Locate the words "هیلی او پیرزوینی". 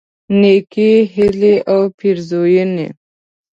1.13-2.87